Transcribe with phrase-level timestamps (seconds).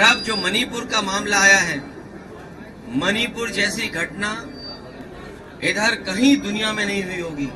[0.00, 1.76] और अब जो मणिपुर का मामला आया है,
[2.98, 4.30] मणिपुर जैसी घटना
[5.64, 7.48] इधर कहीं दुनिया में नहीं हुई होगी।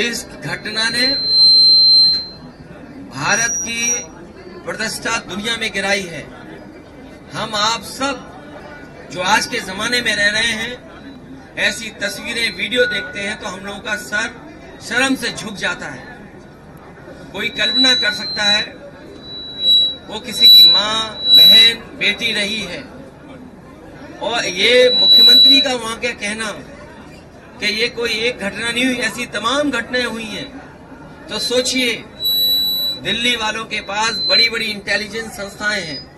[0.00, 1.06] इस घटना ने
[3.10, 4.04] भारत की
[4.64, 6.22] प्रतिष्ठा दुनिया में गिराई है।
[7.32, 10.72] हम आप सब जो आज के जमाने में रह रहे हैं,
[11.60, 14.28] ऐसी तस्वीरें, वीडियो देखते हैं तो हम लोगों का सर
[14.82, 16.18] शर्म से झुक जाता है।
[17.32, 18.62] कोई कल्पना कर सकता है
[20.10, 22.82] वो किसी की माँ, बहन, बेटी रही है।
[24.22, 26.52] और ये मुख्यमंत्री का वहाँ क्या कहना?
[27.60, 30.58] कि ये कोई एक घटना नहीं हुई, ऐसी तमाम घटनाएँ हुई हैं।
[31.26, 32.04] तो सोचिए,
[33.02, 36.10] दिल्ली वालों के पास बड़ी बड़ी इंटेलिजेंस संस्थाएँ हैं।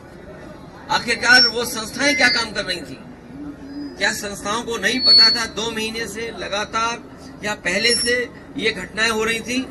[0.91, 2.99] आखिरकार वो संस्थाएँ क्या काम कर रही थी?
[3.99, 7.03] क्या संस्थाओं को नहीं पता था दो महीने से लगातार
[7.45, 9.67] या पहले से ये घटनाएँ हो रही थी?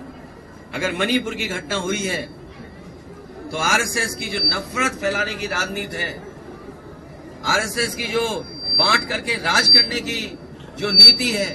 [0.73, 2.41] अगर मणिपुर की घटना हुई है
[3.52, 6.11] तो आरएसएस की जो नफरत फैलाने की राजनीति है,
[7.45, 8.21] आरएसएस की जो
[8.77, 10.38] बांट करके राज करने की
[10.80, 11.49] जो नीति है,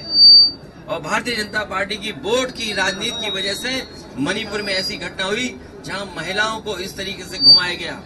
[0.87, 3.71] और भारतीय जनता पार्टी की बोर्ड की राजनीति की वजह से
[4.19, 8.01] मणिपुर में ऐसी घटना हुई, जहाँ महिलाओं को इस तरीके से घुमाया गया।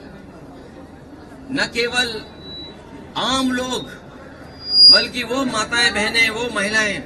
[1.52, 2.22] न केवल
[3.17, 3.89] आम लोग,
[4.92, 6.98] बल्कि वो माताएँ बहनें वो महिलाएँ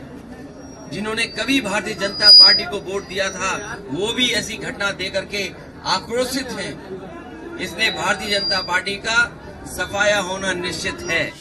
[0.94, 5.50] जिन्होंने कभी भारतीय जनता पार्टी को वोट दिया था, वो भी ऐसी घटना देकर के
[5.86, 11.32] आक्रोशित हैं। इसलिए भारतीय जनता पार्टी का सफाया होना निश्चित है।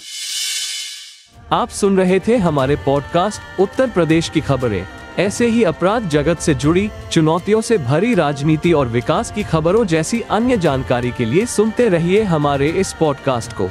[1.53, 4.86] आप सुन रहे थे हमारे पॉडकास्ट उत्तर प्रदेश की खबरें।
[5.19, 10.20] ऐसे ही अपराध जगत से जुड़ी, चुनौतियों से भरी राजनीति और विकास की खबरों जैसी
[10.20, 13.70] अन्य जानकारी के लिए सुनते रहिए हमारे इस पॉडकास्ट को।